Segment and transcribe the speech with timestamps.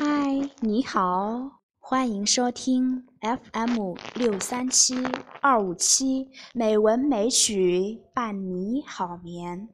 [0.00, 4.94] 嗨，你好，欢迎收听 FM 六三七
[5.40, 9.68] 二五七美文美曲伴你好眠，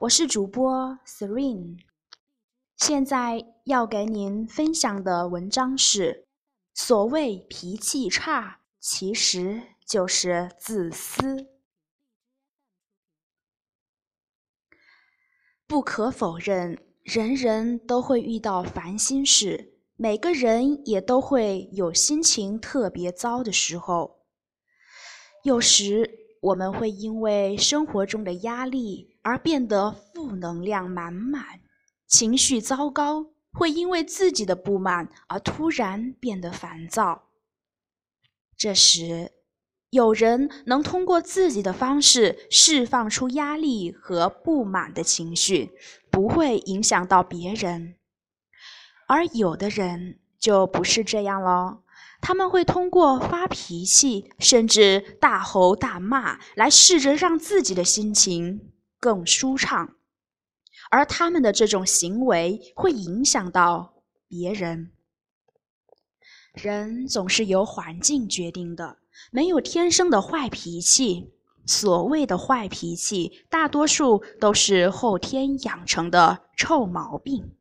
[0.00, 1.78] 我是主播 Seren，。
[2.74, 6.26] 现在要给您分享的文章是：
[6.74, 11.46] 所谓脾气差，其实就是自私。
[15.68, 16.87] 不可否认。
[17.10, 24.18] 人人都会遇到烦心事，每个人也都会有心情特别糟的时候。
[25.42, 26.10] 有时
[26.42, 31.42] 我们会因为生活中的压力而变得负能量满满，
[32.06, 37.30] 情绪糟糕；会因为自己的不满而突然变得烦躁。
[38.54, 39.32] 这时，
[39.88, 45.70] 有人能通过自己的方式释放出压力和不满的情绪，
[46.18, 47.94] 不会影响到别人；
[49.06, 51.84] 而有的人就不是这样了，
[52.20, 59.94] 他们会通过发脾气，甚至大吼大骂，来试着让自己的心情更舒畅。
[60.90, 64.90] 而他们的这种行为会影响到别人。
[66.52, 68.98] 人总是由环境决定的。
[69.30, 71.32] 没有天生的坏脾气，
[71.68, 77.54] 所谓的坏脾气，大多数都是后天养成的臭毛病。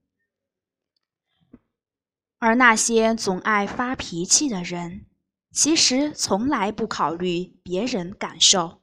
[2.39, 5.05] 而那些总爱发脾气的人，
[5.51, 8.81] 其实从来不考虑别人感受，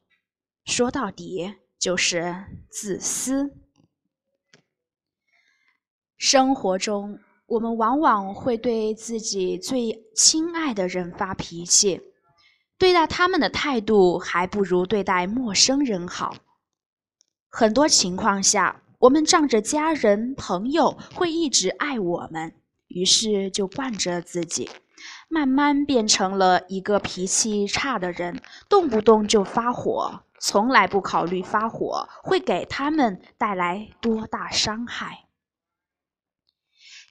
[0.66, 3.56] 说到底就是自私。
[6.18, 12.00] 生活中，我们往往会对自己最亲爱的人发脾气。
[12.78, 16.36] 对待他们的态度还不如对待陌生人好。
[17.48, 22.52] 很多情况下，我们仗着家人朋友会一直爱我们，
[22.88, 24.68] 于是就惯着自己，
[25.28, 35.23] 慢慢变成了一个脾气差的人，动不动就发火，从来不考虑发火会给他们带来多大伤害。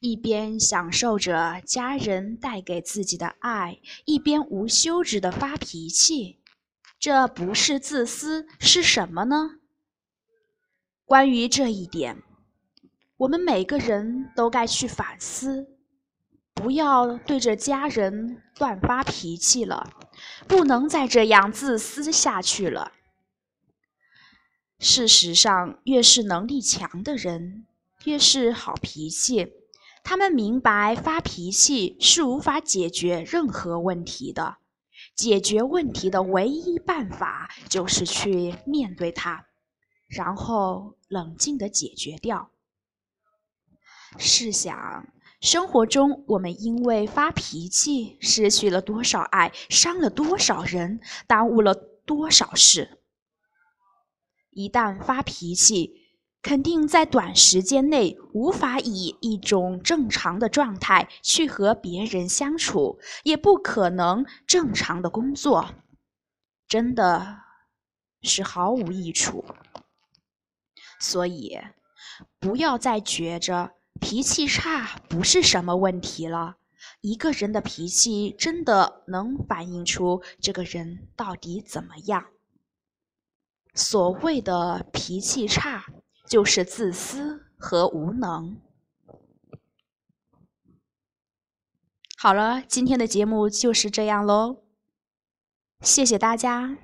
[0.04, 6.42] 一边享受着家人带给自己的爱，一边无休止的发脾气，
[7.00, 9.52] 这不是自私是什么呢？
[11.06, 12.22] 关于这一点，
[13.16, 15.70] 我们每个人都该去反思，
[16.54, 19.90] 不要对着家人乱发脾气了，
[20.50, 22.92] 不能再这样自私下去了。
[24.80, 27.66] 事实上，越是能力强的人，
[28.04, 29.63] 越是好脾气。
[30.04, 34.58] 他们明白发脾气是无法解决任何问题的，
[35.16, 39.46] 解决问题的唯一办法就是去面对它，
[40.08, 42.52] 然后冷静的解决掉。
[44.18, 45.08] 试想，
[45.40, 53.00] 生活中我们因为发脾气失去了多少爱，伤了多少人，耽误了多少事？
[54.52, 56.03] 一旦发脾气，
[56.44, 65.70] 肯定在短时间内无法以一种正常的状态去和别人相处，也不可能正常的工作，
[66.68, 67.38] 真的
[68.22, 69.46] 是毫无益处。
[71.00, 71.58] 所以，
[72.40, 73.72] 不要再觉着
[74.02, 76.58] 脾气差不是什么问题了。
[77.00, 82.26] 一个人的脾气真的能反映出这个人到底怎么样。
[83.74, 85.86] 所谓的脾气差。
[86.28, 88.58] 就是自私和无能。
[92.18, 94.64] 好了，今天的节目就是这样喽，
[95.82, 96.78] 谢谢大家。